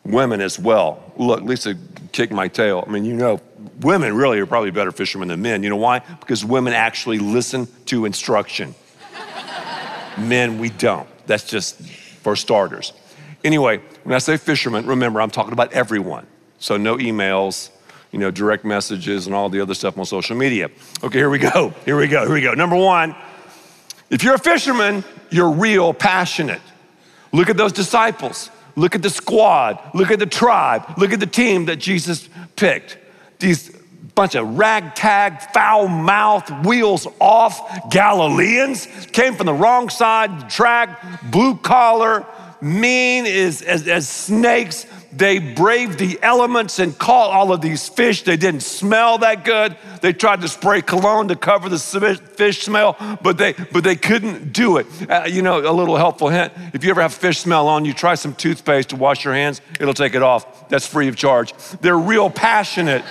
women 0.06 0.42
as 0.42 0.60
well. 0.60 1.14
Look, 1.18 1.42
Lisa 1.42 1.76
kicked 2.12 2.32
my 2.32 2.48
tail. 2.48 2.84
I 2.86 2.92
mean, 2.92 3.06
you 3.06 3.14
know, 3.14 3.42
women 3.82 4.16
really 4.16 4.40
are 4.40 4.46
probably 4.46 4.72
better 4.72 4.92
fishermen 4.92 5.28
than 5.28 5.42
men. 5.42 5.64
You 5.64 5.70
know 5.70 5.76
why? 5.76 6.00
Because 6.00 6.46
women 6.46 6.74
actually 6.74 7.20
listen 7.20 7.68
to 7.86 8.06
instruction. 8.06 8.76
men, 10.18 10.60
we 10.60 10.70
don't. 10.70 11.08
That's 11.26 11.44
just 11.44 11.82
for 12.22 12.36
starters. 12.36 12.94
Anyway, 13.44 13.82
when 14.04 14.16
I 14.16 14.20
say 14.20 14.38
fishermen, 14.38 14.86
remember, 14.86 15.22
I'm 15.22 15.32
talking 15.32 15.54
about 15.54 15.74
everyone. 15.74 16.26
So 16.60 16.78
no 16.78 16.98
emails, 16.98 17.70
you 18.12 18.20
know, 18.20 18.32
direct 18.32 18.66
messages 18.66 19.28
and 19.28 19.36
all 19.36 19.50
the 19.50 19.62
other 19.62 19.74
stuff 19.74 19.98
on 19.98 20.06
social 20.06 20.36
media. 20.36 20.70
Okay, 21.04 21.20
here 21.20 21.30
we 21.30 21.40
go. 21.40 21.74
Here 21.84 21.98
we 21.98 22.08
go. 22.08 22.26
Here 22.26 22.34
we 22.34 22.42
go. 22.42 22.54
Number 22.54 22.76
one, 22.76 23.16
if 24.10 24.24
you're 24.24 24.36
a 24.36 24.40
fisherman, 24.40 25.04
you're 25.30 25.52
real 25.52 25.94
passionate. 25.94 26.62
Look 27.32 27.50
at 27.50 27.58
those 27.58 27.74
disciples. 27.74 28.50
Look 28.76 28.96
at 28.96 29.02
the 29.02 29.10
squad. 29.10 29.80
Look 29.94 30.12
at 30.12 30.20
the 30.20 30.26
tribe. 30.26 30.98
Look 30.98 31.14
at 31.14 31.20
the 31.20 31.28
team 31.28 31.66
that 31.66 31.78
Jesus 31.78 32.30
picked. 32.56 32.98
These 33.40 33.72
bunch 34.16 34.36
of 34.36 34.58
ragtag, 34.58 35.42
foul 35.54 35.88
mouth, 35.90 36.50
wheels 36.66 37.06
off 37.20 37.90
Galileans 37.90 38.88
came 39.12 39.36
from 39.36 39.46
the 39.46 39.54
wrong 39.54 39.90
side 39.90 40.50
track, 40.50 41.04
blue 41.32 41.58
collar, 41.58 42.26
mean 42.62 43.26
as, 43.26 43.62
as, 43.62 43.88
as 43.88 44.08
snakes. 44.08 44.86
They 45.16 45.40
braved 45.40 45.98
the 45.98 46.20
elements 46.22 46.80
and 46.80 46.98
caught 46.98 47.32
all 47.32 47.54
of 47.54 47.62
these 47.62 47.88
fish. 47.88 48.24
They 48.24 48.38
didn't 48.38 48.64
smell 48.64 49.20
that 49.20 49.46
good. 49.46 49.78
They 50.02 50.14
tried 50.14 50.42
to 50.42 50.48
spray 50.48 50.82
cologne 50.82 51.30
to 51.30 51.36
cover 51.36 51.70
the 51.70 51.80
fish 51.80 52.64
smell, 52.64 52.98
but 53.22 53.38
they, 53.38 53.54
but 53.54 53.84
they 53.84 53.96
couldn't 53.96 54.52
do 54.52 54.78
it. 54.78 54.88
Uh, 55.10 55.24
you 55.28 55.42
know, 55.42 55.60
a 55.60 55.72
little 55.72 55.96
helpful 55.96 56.30
hint 56.30 56.54
if 56.74 56.84
you 56.84 56.90
ever 56.90 57.02
have 57.02 57.14
fish 57.14 57.40
smell 57.40 57.68
on 57.68 57.86
you, 57.86 57.94
try 57.94 58.16
some 58.16 58.36
toothpaste 58.36 58.90
to 58.90 58.96
wash 58.96 59.24
your 59.24 59.34
hands, 59.34 59.62
it'll 59.80 59.94
take 59.94 60.14
it 60.14 60.22
off. 60.22 60.68
That's 60.68 60.86
free 60.86 61.08
of 61.08 61.16
charge. 61.16 61.54
They're 61.80 61.98
real 61.98 62.30
passionate. 62.30 63.04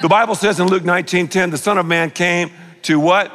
The 0.00 0.08
Bible 0.08 0.34
says 0.34 0.58
in 0.58 0.68
Luke 0.68 0.84
19 0.84 1.28
10, 1.28 1.50
the 1.50 1.58
Son 1.58 1.76
of 1.78 1.86
Man 1.86 2.10
came 2.10 2.50
to 2.82 2.98
what? 2.98 3.30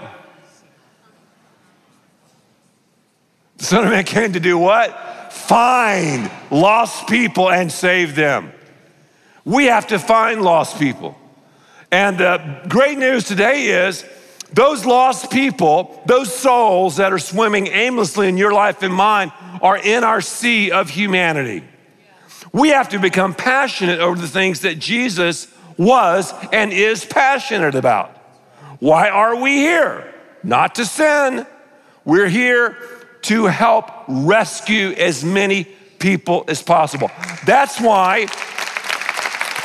The 3.57 3.65
Son 3.65 3.83
of 3.83 3.91
Man 3.91 4.03
came 4.03 4.33
to 4.33 4.39
do 4.39 4.57
what? 4.57 4.89
Find 5.37 6.29
lost 6.51 7.07
people 7.07 7.49
and 7.49 7.71
save 7.71 8.15
them. 8.15 8.51
We 9.45 9.65
have 9.65 9.87
to 9.87 9.99
find 9.99 10.41
lost 10.41 10.77
people. 10.77 11.17
And 11.91 12.17
the 12.17 12.61
great 12.67 12.97
news 12.97 13.23
today 13.23 13.67
is 13.87 14.03
those 14.51 14.85
lost 14.85 15.31
people, 15.31 16.01
those 16.05 16.33
souls 16.33 16.97
that 16.97 17.13
are 17.13 17.19
swimming 17.19 17.67
aimlessly 17.67 18.27
in 18.27 18.37
your 18.37 18.51
life 18.51 18.83
and 18.83 18.93
mine, 18.93 19.31
are 19.61 19.77
in 19.77 20.03
our 20.03 20.21
sea 20.21 20.71
of 20.71 20.89
humanity. 20.89 21.63
We 22.51 22.69
have 22.69 22.89
to 22.89 22.99
become 22.99 23.33
passionate 23.33 23.99
over 23.99 24.19
the 24.19 24.27
things 24.27 24.61
that 24.61 24.79
Jesus 24.79 25.47
was 25.77 26.33
and 26.51 26.73
is 26.73 27.05
passionate 27.05 27.75
about. 27.75 28.15
Why 28.79 29.09
are 29.09 29.35
we 29.35 29.57
here? 29.57 30.13
Not 30.43 30.75
to 30.75 30.85
sin. 30.85 31.45
We're 32.05 32.29
here 32.29 32.77
to 33.27 33.45
help 33.45 33.91
rescue 34.07 34.91
as 34.91 35.23
many 35.23 35.65
people 35.99 36.45
as 36.47 36.61
possible. 36.61 37.11
That's 37.45 37.79
why 37.79 38.27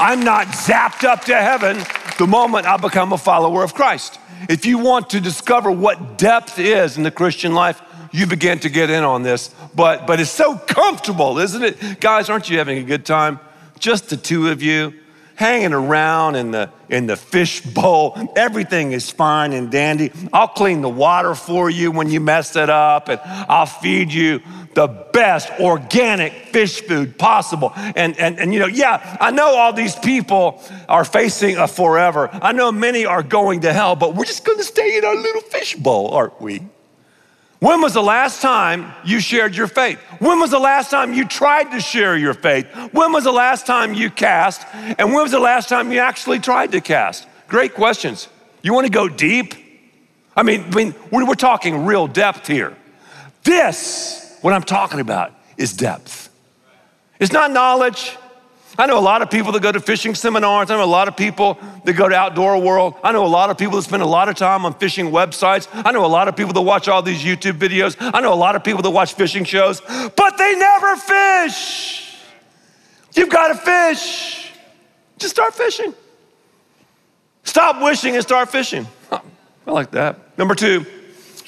I'm 0.00 0.24
not 0.24 0.48
zapped 0.48 1.04
up 1.04 1.24
to 1.26 1.34
heaven 1.36 1.78
the 2.18 2.26
moment 2.26 2.66
I 2.66 2.76
become 2.76 3.12
a 3.12 3.18
follower 3.18 3.62
of 3.62 3.72
Christ. 3.72 4.18
If 4.48 4.66
you 4.66 4.78
want 4.78 5.10
to 5.10 5.20
discover 5.20 5.70
what 5.70 6.18
depth 6.18 6.58
is 6.58 6.96
in 6.96 7.04
the 7.04 7.12
Christian 7.12 7.54
life, 7.54 7.80
you 8.10 8.26
begin 8.26 8.58
to 8.60 8.68
get 8.68 8.90
in 8.90 9.04
on 9.04 9.22
this. 9.22 9.54
But, 9.76 10.08
but 10.08 10.18
it's 10.18 10.30
so 10.30 10.56
comfortable, 10.56 11.38
isn't 11.38 11.62
it? 11.62 12.00
Guys, 12.00 12.28
aren't 12.28 12.50
you 12.50 12.58
having 12.58 12.78
a 12.78 12.82
good 12.82 13.06
time? 13.06 13.38
Just 13.78 14.10
the 14.10 14.16
two 14.16 14.48
of 14.48 14.60
you 14.60 14.92
hanging 15.34 15.72
around 15.72 16.36
in 16.36 16.50
the, 16.50 16.70
in 16.88 17.06
the 17.06 17.16
fish 17.16 17.60
bowl. 17.60 18.16
Everything 18.36 18.92
is 18.92 19.10
fine 19.10 19.52
and 19.52 19.70
dandy. 19.70 20.12
I'll 20.32 20.48
clean 20.48 20.80
the 20.80 20.88
water 20.88 21.34
for 21.34 21.70
you 21.70 21.90
when 21.90 22.10
you 22.10 22.20
mess 22.20 22.56
it 22.56 22.70
up, 22.70 23.08
and 23.08 23.20
I'll 23.24 23.66
feed 23.66 24.12
you 24.12 24.40
the 24.74 24.86
best 25.12 25.50
organic 25.60 26.32
fish 26.32 26.82
food 26.82 27.18
possible. 27.18 27.72
And, 27.76 28.18
and, 28.18 28.38
and 28.38 28.52
you 28.52 28.60
know, 28.60 28.66
yeah, 28.66 29.16
I 29.20 29.30
know 29.30 29.56
all 29.56 29.72
these 29.72 29.96
people 29.96 30.62
are 30.88 31.04
facing 31.04 31.56
a 31.56 31.68
forever. 31.68 32.30
I 32.32 32.52
know 32.52 32.72
many 32.72 33.04
are 33.04 33.22
going 33.22 33.60
to 33.62 33.72
hell, 33.72 33.96
but 33.96 34.14
we're 34.14 34.24
just 34.24 34.44
gonna 34.44 34.62
stay 34.62 34.96
in 34.98 35.04
our 35.04 35.16
little 35.16 35.42
fish 35.42 35.76
bowl, 35.76 36.08
aren't 36.08 36.40
we? 36.40 36.62
When 37.62 37.80
was 37.80 37.94
the 37.94 38.02
last 38.02 38.42
time 38.42 38.92
you 39.04 39.20
shared 39.20 39.54
your 39.54 39.68
faith? 39.68 40.00
When 40.18 40.40
was 40.40 40.50
the 40.50 40.58
last 40.58 40.90
time 40.90 41.14
you 41.14 41.24
tried 41.24 41.70
to 41.70 41.80
share 41.80 42.16
your 42.16 42.34
faith? 42.34 42.66
When 42.90 43.12
was 43.12 43.22
the 43.22 43.30
last 43.30 43.66
time 43.66 43.94
you 43.94 44.10
cast? 44.10 44.66
And 44.74 45.12
when 45.12 45.22
was 45.22 45.30
the 45.30 45.38
last 45.38 45.68
time 45.68 45.92
you 45.92 46.00
actually 46.00 46.40
tried 46.40 46.72
to 46.72 46.80
cast? 46.80 47.28
Great 47.46 47.74
questions. 47.74 48.26
You 48.62 48.74
want 48.74 48.86
to 48.86 48.92
go 48.92 49.08
deep? 49.08 49.54
I 50.34 50.42
mean, 50.42 50.64
I 50.72 50.74
mean 50.74 50.92
we're 51.12 51.34
talking 51.36 51.86
real 51.86 52.08
depth 52.08 52.48
here. 52.48 52.76
This, 53.44 54.36
what 54.40 54.52
I'm 54.52 54.64
talking 54.64 54.98
about, 54.98 55.32
is 55.56 55.72
depth. 55.72 56.30
It's 57.20 57.32
not 57.32 57.52
knowledge, 57.52 58.18
I 58.78 58.86
know 58.86 58.98
a 58.98 59.00
lot 59.00 59.20
of 59.20 59.30
people 59.30 59.52
that 59.52 59.62
go 59.62 59.70
to 59.70 59.80
fishing 59.80 60.14
seminars. 60.14 60.70
I 60.70 60.76
know 60.76 60.84
a 60.84 60.86
lot 60.86 61.06
of 61.06 61.16
people 61.16 61.58
that 61.84 61.92
go 61.92 62.08
to 62.08 62.14
Outdoor 62.14 62.60
World. 62.60 62.94
I 63.04 63.12
know 63.12 63.26
a 63.26 63.28
lot 63.28 63.50
of 63.50 63.58
people 63.58 63.76
that 63.76 63.82
spend 63.82 64.02
a 64.02 64.06
lot 64.06 64.28
of 64.28 64.34
time 64.36 64.64
on 64.64 64.74
fishing 64.74 65.10
websites. 65.10 65.68
I 65.72 65.92
know 65.92 66.04
a 66.04 66.06
lot 66.06 66.28
of 66.28 66.36
people 66.36 66.54
that 66.54 66.62
watch 66.62 66.88
all 66.88 67.02
these 67.02 67.22
YouTube 67.22 67.58
videos. 67.58 67.96
I 68.00 68.20
know 68.20 68.32
a 68.32 68.34
lot 68.34 68.56
of 68.56 68.64
people 68.64 68.82
that 68.82 68.90
watch 68.90 69.12
fishing 69.14 69.44
shows, 69.44 69.80
but 69.80 70.38
they 70.38 70.54
never 70.56 70.96
fish. 70.96 72.16
You've 73.14 73.28
got 73.28 73.48
to 73.48 73.54
fish. 73.54 74.50
Just 75.18 75.34
start 75.34 75.54
fishing. 75.54 75.94
Stop 77.44 77.82
wishing 77.82 78.14
and 78.14 78.22
start 78.22 78.50
fishing. 78.50 78.86
I 79.10 79.70
like 79.70 79.90
that. 79.90 80.38
Number 80.38 80.54
two, 80.54 80.86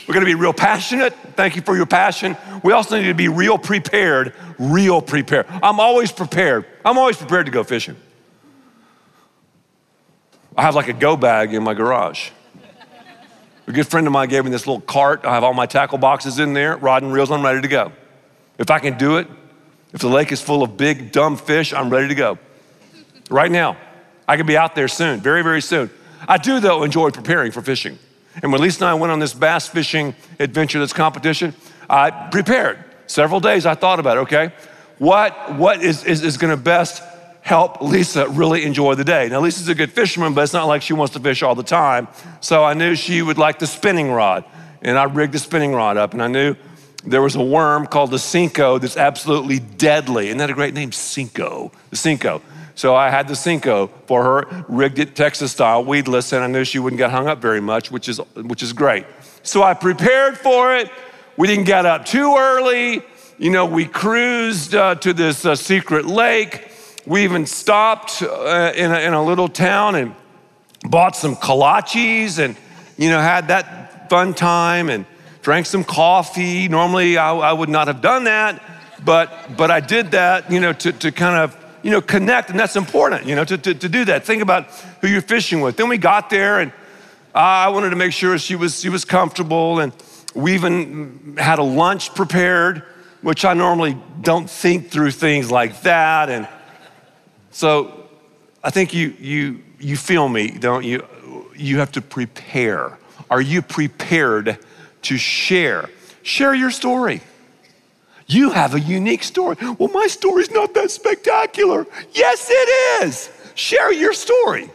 we're 0.06 0.14
gonna 0.14 0.26
be 0.26 0.34
real 0.34 0.52
passionate. 0.52 1.14
Thank 1.36 1.56
you 1.56 1.62
for 1.62 1.76
your 1.76 1.86
passion. 1.86 2.36
We 2.62 2.72
also 2.72 2.96
need 2.96 3.08
to 3.08 3.14
be 3.14 3.28
real 3.28 3.58
prepared, 3.58 4.34
real 4.58 5.00
prepared. 5.00 5.46
I'm 5.62 5.80
always 5.80 6.12
prepared. 6.12 6.66
I'm 6.84 6.98
always 6.98 7.16
prepared 7.16 7.46
to 7.46 7.52
go 7.52 7.64
fishing. 7.64 7.96
I 10.56 10.62
have 10.62 10.74
like 10.74 10.88
a 10.88 10.92
go 10.92 11.16
bag 11.16 11.54
in 11.54 11.62
my 11.62 11.74
garage. 11.74 12.30
A 13.66 13.72
good 13.72 13.86
friend 13.86 14.06
of 14.06 14.12
mine 14.12 14.28
gave 14.28 14.44
me 14.44 14.50
this 14.50 14.66
little 14.66 14.82
cart. 14.82 15.24
I 15.24 15.34
have 15.34 15.42
all 15.42 15.54
my 15.54 15.66
tackle 15.66 15.98
boxes 15.98 16.38
in 16.38 16.52
there, 16.52 16.76
rod 16.76 17.02
and 17.02 17.12
reels, 17.12 17.30
I'm 17.30 17.42
ready 17.42 17.62
to 17.62 17.68
go. 17.68 17.92
If 18.58 18.70
I 18.70 18.78
can 18.78 18.98
do 18.98 19.16
it, 19.16 19.26
if 19.92 20.00
the 20.00 20.08
lake 20.08 20.32
is 20.32 20.40
full 20.40 20.62
of 20.62 20.76
big, 20.76 21.12
dumb 21.12 21.36
fish, 21.36 21.72
I'm 21.72 21.88
ready 21.88 22.08
to 22.08 22.14
go. 22.14 22.38
Right 23.30 23.50
now. 23.50 23.78
I 24.26 24.36
could 24.36 24.46
be 24.46 24.56
out 24.56 24.74
there 24.74 24.88
soon, 24.88 25.20
very, 25.20 25.42
very 25.42 25.60
soon. 25.60 25.90
I 26.26 26.38
do, 26.38 26.60
though, 26.60 26.82
enjoy 26.82 27.10
preparing 27.10 27.52
for 27.52 27.60
fishing. 27.62 27.98
And 28.42 28.52
when 28.52 28.60
Lisa 28.60 28.84
and 28.84 28.90
I 28.90 28.94
went 28.94 29.12
on 29.12 29.18
this 29.18 29.34
bass 29.34 29.68
fishing 29.68 30.14
adventure, 30.38 30.78
this 30.78 30.92
competition, 30.92 31.54
I 31.88 32.10
prepared. 32.30 32.82
Several 33.06 33.40
days 33.40 33.66
I 33.66 33.74
thought 33.74 34.00
about, 34.00 34.16
it, 34.16 34.20
okay, 34.20 34.52
what, 34.98 35.54
what 35.54 35.82
is, 35.82 36.04
is, 36.04 36.22
is 36.22 36.36
gonna 36.36 36.56
best 36.56 37.02
help 37.42 37.82
Lisa 37.82 38.28
really 38.28 38.64
enjoy 38.64 38.94
the 38.94 39.04
day? 39.04 39.28
Now, 39.28 39.40
Lisa's 39.40 39.68
a 39.68 39.74
good 39.74 39.92
fisherman, 39.92 40.34
but 40.34 40.42
it's 40.42 40.52
not 40.52 40.66
like 40.66 40.82
she 40.82 40.94
wants 40.94 41.12
to 41.14 41.20
fish 41.20 41.42
all 41.42 41.54
the 41.54 41.62
time. 41.62 42.08
So 42.40 42.64
I 42.64 42.74
knew 42.74 42.94
she 42.94 43.22
would 43.22 43.38
like 43.38 43.58
the 43.58 43.66
spinning 43.66 44.10
rod. 44.10 44.44
And 44.82 44.98
I 44.98 45.04
rigged 45.04 45.32
the 45.32 45.38
spinning 45.38 45.72
rod 45.72 45.96
up, 45.96 46.12
and 46.12 46.22
I 46.22 46.28
knew 46.28 46.56
there 47.06 47.22
was 47.22 47.36
a 47.36 47.42
worm 47.42 47.86
called 47.86 48.10
the 48.10 48.18
Senko 48.18 48.80
that's 48.80 48.96
absolutely 48.96 49.58
deadly. 49.58 50.26
Isn't 50.28 50.38
that 50.38 50.50
a 50.50 50.54
great 50.54 50.74
name? 50.74 50.90
Senko. 50.90 51.72
The 51.90 51.96
Senko. 51.96 52.42
So 52.74 52.94
I 52.96 53.08
had 53.08 53.28
the 53.28 53.34
Senko 53.34 53.88
for 54.06 54.24
her, 54.24 54.64
rigged 54.68 54.98
it 54.98 55.14
Texas 55.14 55.52
style, 55.52 55.84
weedless, 55.84 56.32
and 56.32 56.42
I 56.42 56.48
knew 56.48 56.64
she 56.64 56.78
wouldn't 56.78 56.98
get 56.98 57.10
hung 57.10 57.28
up 57.28 57.40
very 57.40 57.60
much, 57.60 57.90
which 57.90 58.08
is, 58.08 58.18
which 58.34 58.62
is 58.62 58.72
great. 58.72 59.06
So 59.42 59.62
I 59.62 59.74
prepared 59.74 60.36
for 60.36 60.74
it. 60.74 60.90
We 61.36 61.46
didn't 61.46 61.66
get 61.66 61.86
up 61.86 62.04
too 62.04 62.34
early. 62.36 63.02
You 63.38 63.50
know, 63.50 63.66
we 63.66 63.86
cruised 63.86 64.74
uh, 64.74 64.96
to 64.96 65.12
this 65.12 65.44
uh, 65.44 65.54
secret 65.54 66.04
lake. 66.06 66.70
We 67.06 67.24
even 67.24 67.46
stopped 67.46 68.22
uh, 68.22 68.72
in, 68.74 68.90
a, 68.90 68.98
in 69.00 69.12
a 69.12 69.22
little 69.22 69.48
town 69.48 69.94
and 69.94 70.14
bought 70.82 71.16
some 71.16 71.36
kolaches 71.36 72.38
and, 72.38 72.56
you 72.96 73.08
know, 73.08 73.20
had 73.20 73.48
that 73.48 74.08
fun 74.10 74.34
time 74.34 74.88
and 74.88 75.06
drank 75.42 75.66
some 75.66 75.84
coffee. 75.84 76.68
Normally, 76.68 77.18
I, 77.18 77.34
I 77.34 77.52
would 77.52 77.68
not 77.68 77.86
have 77.88 78.00
done 78.00 78.24
that, 78.24 78.62
but, 79.04 79.56
but 79.56 79.70
I 79.70 79.80
did 79.80 80.12
that, 80.12 80.50
you 80.50 80.60
know, 80.60 80.72
to, 80.72 80.92
to 80.92 81.12
kind 81.12 81.36
of 81.36 81.56
you 81.84 81.90
know, 81.90 82.00
connect, 82.00 82.48
and 82.48 82.58
that's 82.58 82.76
important, 82.76 83.26
you 83.26 83.36
know, 83.36 83.44
to, 83.44 83.58
to, 83.58 83.74
to 83.74 83.88
do 83.90 84.06
that. 84.06 84.24
Think 84.24 84.40
about 84.40 84.70
who 85.02 85.06
you're 85.06 85.20
fishing 85.20 85.60
with. 85.60 85.76
Then 85.76 85.90
we 85.90 85.98
got 85.98 86.30
there, 86.30 86.60
and 86.60 86.72
ah, 87.34 87.66
I 87.66 87.68
wanted 87.68 87.90
to 87.90 87.96
make 87.96 88.14
sure 88.14 88.38
she 88.38 88.56
was, 88.56 88.80
she 88.80 88.88
was 88.88 89.04
comfortable, 89.04 89.80
and 89.80 89.92
we 90.34 90.54
even 90.54 91.36
had 91.38 91.58
a 91.58 91.62
lunch 91.62 92.14
prepared, 92.14 92.82
which 93.20 93.44
I 93.44 93.52
normally 93.52 93.98
don't 94.22 94.48
think 94.48 94.90
through 94.90 95.10
things 95.10 95.50
like 95.50 95.82
that. 95.82 96.30
And 96.30 96.48
so 97.50 98.08
I 98.62 98.70
think 98.70 98.94
you, 98.94 99.14
you, 99.20 99.62
you 99.78 99.98
feel 99.98 100.26
me, 100.26 100.48
don't 100.48 100.84
you? 100.84 101.06
You 101.54 101.80
have 101.80 101.92
to 101.92 102.00
prepare. 102.00 102.98
Are 103.30 103.42
you 103.42 103.60
prepared 103.60 104.58
to 105.02 105.18
share? 105.18 105.90
Share 106.22 106.54
your 106.54 106.70
story. 106.70 107.20
You 108.26 108.50
have 108.50 108.74
a 108.74 108.80
unique 108.80 109.22
story. 109.22 109.56
Well, 109.78 109.90
my 109.92 110.06
story's 110.06 110.50
not 110.50 110.74
that 110.74 110.90
spectacular. 110.90 111.86
Yes, 112.12 112.48
it 112.50 113.04
is. 113.04 113.30
Share 113.54 113.92
your 113.92 114.12
story. 114.12 114.70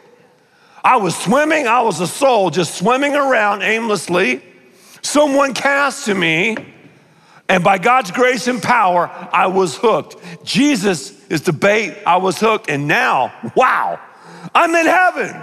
I 0.83 0.97
was 0.97 1.17
swimming, 1.17 1.67
I 1.67 1.81
was 1.81 1.99
a 1.99 2.07
soul 2.07 2.49
just 2.49 2.75
swimming 2.75 3.15
around 3.15 3.63
aimlessly. 3.63 4.41
Someone 5.01 5.53
cast 5.53 6.05
to 6.05 6.15
me, 6.15 6.55
and 7.49 7.63
by 7.63 7.77
God's 7.77 8.11
grace 8.11 8.47
and 8.47 8.61
power, 8.61 9.09
I 9.33 9.47
was 9.47 9.75
hooked. 9.75 10.17
Jesus 10.45 11.11
is 11.27 11.41
the 11.41 11.53
bait, 11.53 11.97
I 12.05 12.17
was 12.17 12.39
hooked, 12.39 12.69
and 12.69 12.87
now, 12.87 13.33
wow, 13.55 13.99
I'm 14.53 14.73
in 14.75 14.85
heaven. 14.85 15.35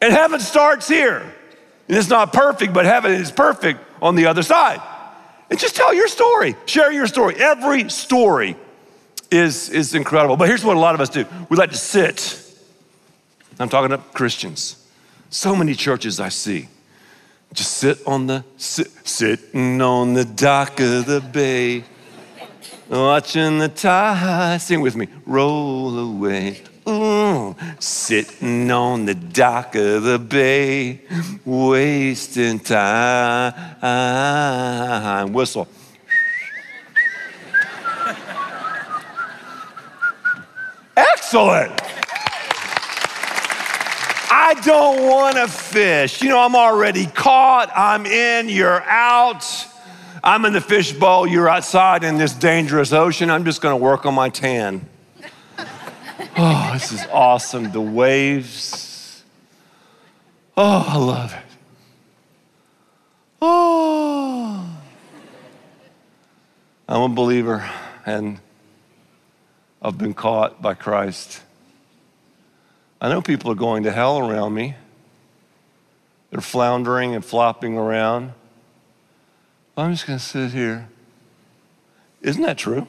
And 0.00 0.12
heaven 0.12 0.40
starts 0.40 0.88
here. 0.88 1.20
And 1.88 1.96
it's 1.96 2.08
not 2.08 2.32
perfect, 2.32 2.72
but 2.72 2.84
heaven 2.84 3.12
is 3.12 3.30
perfect 3.30 3.80
on 4.00 4.14
the 4.14 4.26
other 4.26 4.42
side. 4.42 4.80
And 5.52 5.60
just 5.60 5.76
tell 5.76 5.92
your 5.92 6.08
story, 6.08 6.56
share 6.64 6.90
your 6.90 7.06
story. 7.06 7.34
Every 7.36 7.90
story 7.90 8.56
is, 9.30 9.68
is 9.68 9.94
incredible. 9.94 10.38
But 10.38 10.48
here's 10.48 10.64
what 10.64 10.78
a 10.78 10.80
lot 10.80 10.94
of 10.94 11.02
us 11.02 11.10
do 11.10 11.26
we 11.50 11.58
like 11.58 11.68
to 11.72 11.76
sit. 11.76 12.40
I'm 13.58 13.68
talking 13.68 13.90
to 13.90 13.98
Christians. 13.98 14.82
So 15.28 15.54
many 15.54 15.74
churches 15.74 16.20
I 16.20 16.30
see 16.30 16.68
just 17.52 17.72
sit 17.72 17.98
on 18.06 18.28
the, 18.28 18.46
sit, 18.56 18.88
sitting 19.06 19.82
on 19.82 20.14
the 20.14 20.24
dock 20.24 20.80
of 20.80 21.04
the 21.04 21.20
bay, 21.20 21.84
watching 22.88 23.58
the 23.58 23.68
tide, 23.68 24.58
sing 24.58 24.80
with 24.80 24.96
me, 24.96 25.06
roll 25.26 25.98
away. 25.98 26.62
Sitting 27.82 28.70
on 28.70 29.06
the 29.06 29.14
dock 29.14 29.74
of 29.74 30.04
the 30.04 30.18
bay, 30.18 31.00
wasting 31.44 32.60
time. 32.60 33.52
Whistle. 35.32 35.66
Excellent. 40.96 41.72
I 44.34 44.54
don't 44.64 45.08
want 45.08 45.36
to 45.36 45.48
fish. 45.48 46.22
You 46.22 46.28
know, 46.28 46.40
I'm 46.40 46.54
already 46.54 47.06
caught. 47.06 47.70
I'm 47.74 48.06
in, 48.06 48.48
you're 48.48 48.82
out. 48.82 49.44
I'm 50.22 50.44
in 50.44 50.52
the 50.52 50.60
fish 50.60 50.92
bowl, 50.92 51.26
you're 51.26 51.48
outside 51.48 52.04
in 52.04 52.16
this 52.16 52.32
dangerous 52.32 52.92
ocean. 52.92 53.28
I'm 53.28 53.44
just 53.44 53.60
going 53.60 53.76
to 53.76 53.82
work 53.82 54.06
on 54.06 54.14
my 54.14 54.28
tan. 54.28 54.88
Oh, 56.36 56.70
this 56.72 56.92
is 56.92 57.06
awesome. 57.12 57.70
The 57.72 57.80
waves. 57.80 59.22
Oh, 60.56 60.84
I 60.88 60.96
love 60.96 61.32
it. 61.32 61.56
Oh. 63.40 64.68
I'm 66.88 67.02
a 67.02 67.08
believer, 67.08 67.68
and 68.04 68.38
I've 69.80 69.98
been 69.98 70.14
caught 70.14 70.60
by 70.60 70.74
Christ. 70.74 71.42
I 73.00 73.08
know 73.08 73.20
people 73.20 73.50
are 73.50 73.56
going 73.56 73.82
to 73.82 73.92
hell 73.92 74.18
around 74.18 74.54
me. 74.54 74.76
They're 76.30 76.40
floundering 76.40 77.14
and 77.14 77.24
flopping 77.24 77.76
around. 77.76 78.32
I'm 79.76 79.92
just 79.92 80.06
going 80.06 80.18
to 80.18 80.24
sit 80.24 80.52
here. 80.52 80.88
Isn't 82.20 82.42
that 82.42 82.58
true? 82.58 82.86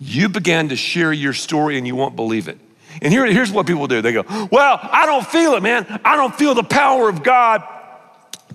You 0.00 0.28
began 0.30 0.70
to 0.70 0.76
share 0.76 1.12
your 1.12 1.34
story 1.34 1.76
and 1.76 1.86
you 1.86 1.94
won't 1.94 2.16
believe 2.16 2.48
it. 2.48 2.58
And 3.02 3.12
here, 3.12 3.26
here's 3.26 3.52
what 3.52 3.66
people 3.66 3.86
do 3.86 4.02
they 4.02 4.12
go, 4.12 4.24
Well, 4.50 4.78
I 4.82 5.06
don't 5.06 5.26
feel 5.26 5.52
it, 5.54 5.62
man. 5.62 6.00
I 6.04 6.16
don't 6.16 6.34
feel 6.34 6.54
the 6.54 6.64
power 6.64 7.08
of 7.08 7.22
God 7.22 7.62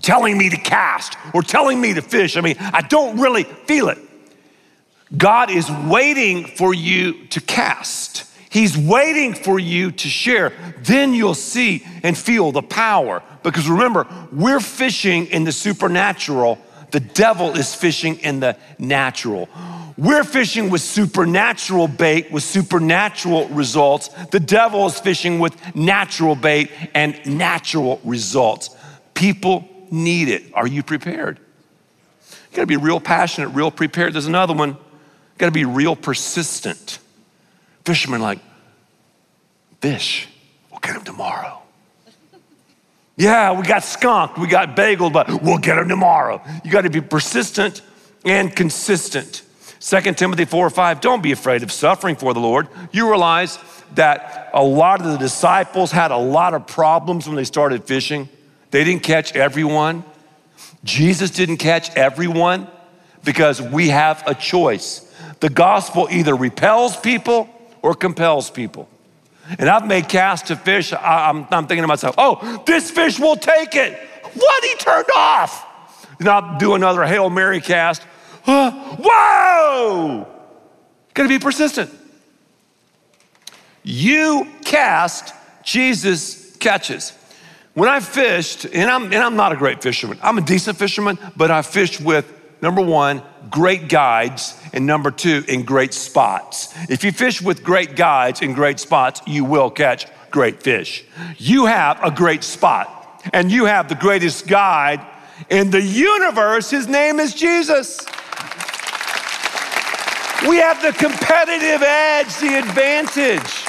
telling 0.02 0.36
me 0.36 0.50
to 0.50 0.56
cast 0.56 1.16
or 1.32 1.42
telling 1.42 1.80
me 1.80 1.94
to 1.94 2.02
fish. 2.02 2.36
I 2.36 2.40
mean, 2.40 2.56
I 2.58 2.82
don't 2.82 3.18
really 3.18 3.44
feel 3.44 3.88
it. 3.88 3.98
God 5.16 5.50
is 5.50 5.70
waiting 5.70 6.44
for 6.44 6.74
you 6.74 7.26
to 7.28 7.40
cast. 7.40 8.24
He's 8.50 8.76
waiting 8.76 9.34
for 9.34 9.58
you 9.58 9.92
to 9.92 10.08
share. 10.08 10.52
Then 10.80 11.14
you'll 11.14 11.34
see 11.34 11.86
and 12.02 12.16
feel 12.16 12.52
the 12.52 12.62
power. 12.62 13.22
Because 13.42 13.68
remember, 13.68 14.06
we're 14.32 14.60
fishing 14.60 15.26
in 15.26 15.44
the 15.44 15.52
supernatural, 15.52 16.58
the 16.90 17.00
devil 17.00 17.56
is 17.56 17.74
fishing 17.74 18.16
in 18.18 18.40
the 18.40 18.56
natural. 18.78 19.48
We're 19.98 20.24
fishing 20.24 20.68
with 20.68 20.82
supernatural 20.82 21.88
bait, 21.88 22.30
with 22.30 22.42
supernatural 22.42 23.48
results. 23.48 24.08
The 24.30 24.40
devil 24.40 24.86
is 24.86 25.00
fishing 25.00 25.38
with 25.38 25.74
natural 25.74 26.34
bait 26.34 26.70
and 26.94 27.18
natural 27.26 28.00
results. 28.04 28.70
People 29.14 29.66
need 29.90 30.28
it. 30.28 30.44
Are 30.52 30.66
you 30.66 30.82
prepared? 30.82 31.38
You 32.28 32.56
gotta 32.56 32.66
be 32.66 32.76
real 32.76 33.00
passionate, 33.00 33.48
real 33.48 33.70
prepared. 33.70 34.12
There's 34.12 34.26
another 34.26 34.52
one. 34.52 34.70
You 34.70 35.38
gotta 35.38 35.52
be 35.52 35.64
real 35.64 35.96
persistent. 35.96 36.98
Fishermen 37.86 38.20
like, 38.20 38.40
fish, 39.80 40.28
we'll 40.70 40.80
get 40.80 40.96
him 40.96 41.04
tomorrow. 41.04 41.62
Yeah, 43.16 43.58
we 43.58 43.66
got 43.66 43.82
skunked, 43.82 44.36
we 44.36 44.46
got 44.46 44.76
bageled, 44.76 45.14
but 45.14 45.42
we'll 45.42 45.56
get 45.56 45.78
him 45.78 45.88
tomorrow. 45.88 46.42
You 46.64 46.70
gotta 46.70 46.90
be 46.90 47.00
persistent 47.00 47.80
and 48.26 48.54
consistent. 48.54 49.42
2 49.80 50.00
Timothy 50.14 50.44
4 50.44 50.66
or 50.66 50.70
5, 50.70 51.00
don't 51.00 51.22
be 51.22 51.32
afraid 51.32 51.62
of 51.62 51.70
suffering 51.70 52.16
for 52.16 52.34
the 52.34 52.40
Lord. 52.40 52.68
You 52.92 53.08
realize 53.08 53.58
that 53.94 54.50
a 54.52 54.62
lot 54.62 55.00
of 55.00 55.12
the 55.12 55.18
disciples 55.18 55.92
had 55.92 56.10
a 56.10 56.16
lot 56.16 56.54
of 56.54 56.66
problems 56.66 57.26
when 57.26 57.36
they 57.36 57.44
started 57.44 57.84
fishing. 57.84 58.28
They 58.70 58.84
didn't 58.84 59.02
catch 59.02 59.36
everyone. 59.36 60.04
Jesus 60.84 61.30
didn't 61.30 61.58
catch 61.58 61.94
everyone 61.96 62.68
because 63.24 63.60
we 63.60 63.88
have 63.88 64.22
a 64.26 64.34
choice. 64.34 65.02
The 65.40 65.50
gospel 65.50 66.08
either 66.10 66.34
repels 66.34 66.96
people 66.96 67.48
or 67.82 67.94
compels 67.94 68.50
people. 68.50 68.88
And 69.58 69.68
I've 69.68 69.86
made 69.86 70.08
casts 70.08 70.48
to 70.48 70.56
fish. 70.56 70.92
I, 70.92 71.30
am 71.30 71.46
thinking 71.46 71.82
to 71.82 71.86
myself, 71.86 72.14
oh, 72.18 72.62
this 72.66 72.90
fish 72.90 73.18
will 73.18 73.36
take 73.36 73.74
it. 73.74 73.98
What? 74.34 74.64
He 74.64 74.74
turned 74.76 75.08
off. 75.14 75.64
And 76.18 76.28
I'll 76.28 76.58
do 76.58 76.74
another 76.74 77.04
Hail 77.04 77.30
Mary 77.30 77.60
cast. 77.60 78.02
Whoa! 78.46 80.26
Gotta 81.14 81.28
be 81.28 81.38
persistent. 81.38 81.90
You 83.82 84.46
cast, 84.64 85.34
Jesus 85.64 86.56
catches. 86.56 87.12
When 87.74 87.88
I 87.88 88.00
fished, 88.00 88.64
and 88.64 88.90
I'm, 88.90 89.04
and 89.04 89.16
I'm 89.16 89.36
not 89.36 89.52
a 89.52 89.56
great 89.56 89.82
fisherman, 89.82 90.18
I'm 90.22 90.38
a 90.38 90.42
decent 90.42 90.78
fisherman, 90.78 91.18
but 91.36 91.50
I 91.50 91.62
fished 91.62 92.00
with 92.00 92.32
number 92.62 92.80
one, 92.80 93.22
great 93.50 93.88
guides, 93.88 94.58
and 94.72 94.86
number 94.86 95.10
two, 95.10 95.44
in 95.46 95.62
great 95.62 95.92
spots. 95.92 96.74
If 96.88 97.04
you 97.04 97.12
fish 97.12 97.42
with 97.42 97.62
great 97.62 97.94
guides 97.94 98.40
in 98.42 98.54
great 98.54 98.80
spots, 98.80 99.20
you 99.26 99.44
will 99.44 99.70
catch 99.70 100.06
great 100.30 100.62
fish. 100.62 101.04
You 101.36 101.66
have 101.66 102.02
a 102.02 102.10
great 102.10 102.44
spot, 102.44 103.22
and 103.32 103.52
you 103.52 103.66
have 103.66 103.88
the 103.88 103.94
greatest 103.94 104.46
guide 104.46 105.04
in 105.50 105.70
the 105.70 105.82
universe. 105.82 106.70
His 106.70 106.88
name 106.88 107.20
is 107.20 107.34
Jesus. 107.34 108.06
We 110.48 110.58
have 110.58 110.80
the 110.80 110.92
competitive 110.92 111.82
edge, 111.82 112.36
the 112.38 112.58
advantage. 112.58 113.66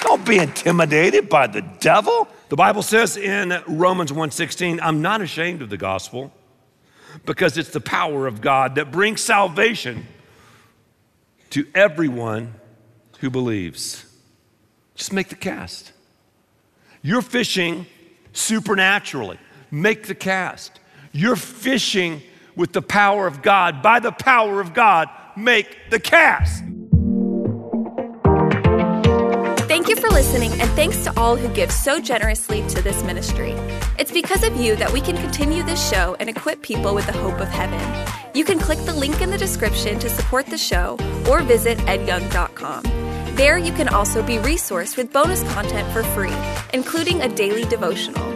Don't 0.00 0.26
be 0.26 0.38
intimidated 0.38 1.28
by 1.28 1.46
the 1.46 1.62
devil. 1.78 2.26
The 2.48 2.56
Bible 2.56 2.82
says 2.82 3.16
in 3.16 3.62
Romans 3.66 4.12
1:16, 4.12 4.80
I'm 4.82 5.02
not 5.02 5.20
ashamed 5.20 5.62
of 5.62 5.70
the 5.70 5.76
gospel 5.76 6.32
because 7.24 7.56
it's 7.56 7.70
the 7.70 7.80
power 7.80 8.26
of 8.26 8.40
God 8.40 8.74
that 8.74 8.90
brings 8.90 9.20
salvation 9.20 10.06
to 11.50 11.66
everyone 11.74 12.54
who 13.20 13.30
believes. 13.30 14.04
Just 14.96 15.12
make 15.12 15.28
the 15.28 15.36
cast. 15.36 15.92
You're 17.02 17.22
fishing 17.22 17.86
supernaturally. 18.32 19.38
Make 19.70 20.06
the 20.06 20.14
cast. 20.14 20.80
You're 21.12 21.36
fishing 21.36 22.22
with 22.56 22.72
the 22.72 22.82
power 22.82 23.26
of 23.26 23.42
God. 23.42 23.82
By 23.82 24.00
the 24.00 24.12
power 24.12 24.60
of 24.60 24.74
God, 24.74 25.08
make 25.36 25.90
the 25.90 26.00
cast. 26.00 26.64
Thank 29.68 29.88
you 29.88 29.96
for 29.96 30.08
listening, 30.08 30.52
and 30.52 30.70
thanks 30.70 31.04
to 31.04 31.12
all 31.18 31.36
who 31.36 31.48
give 31.54 31.70
so 31.70 32.00
generously 32.00 32.66
to 32.68 32.80
this 32.82 33.02
ministry. 33.04 33.52
It's 33.98 34.10
because 34.10 34.42
of 34.42 34.56
you 34.56 34.74
that 34.76 34.92
we 34.92 35.00
can 35.00 35.16
continue 35.16 35.62
this 35.62 35.90
show 35.90 36.16
and 36.18 36.30
equip 36.30 36.62
people 36.62 36.94
with 36.94 37.06
the 37.06 37.12
hope 37.12 37.40
of 37.40 37.48
heaven. 37.48 37.80
You 38.34 38.44
can 38.44 38.58
click 38.58 38.78
the 38.80 38.94
link 38.94 39.20
in 39.20 39.30
the 39.30 39.38
description 39.38 39.98
to 39.98 40.08
support 40.08 40.46
the 40.46 40.58
show 40.58 40.96
or 41.28 41.42
visit 41.42 41.78
edyoung.com. 41.78 42.82
There, 43.36 43.58
you 43.58 43.72
can 43.72 43.88
also 43.88 44.22
be 44.22 44.36
resourced 44.36 44.96
with 44.96 45.12
bonus 45.12 45.42
content 45.52 45.92
for 45.92 46.02
free, 46.02 46.34
including 46.72 47.20
a 47.20 47.28
daily 47.28 47.64
devotional. 47.64 48.35